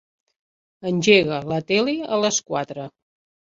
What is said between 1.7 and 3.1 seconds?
tele a les quatre.